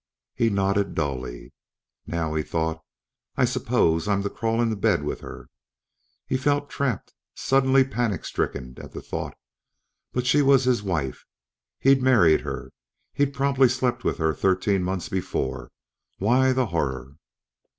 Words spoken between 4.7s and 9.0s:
bed with her! He felt trapped, suddenly panic stricken at